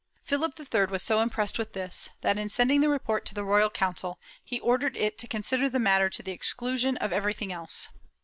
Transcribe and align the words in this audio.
Philip 0.23 0.59
III 0.59 0.85
was 0.85 1.03
so 1.03 1.21
impressed 1.21 1.59
with 1.59 1.73
this 1.73 2.09
that, 2.21 2.39
in 2.39 2.49
sending 2.49 2.81
the 2.81 2.89
report 2.89 3.23
to 3.27 3.35
the 3.35 3.43
Royal 3.43 3.69
Council, 3.69 4.17
he 4.43 4.59
ordered 4.59 4.97
it 4.97 5.19
to 5.19 5.27
consider 5.27 5.69
the 5.69 5.77
matter 5.77 6.09
to 6.09 6.23
the 6.23 6.31
exclusion 6.31 6.97
of 6.97 7.13
everything 7.13 7.53
else. 7.53 7.87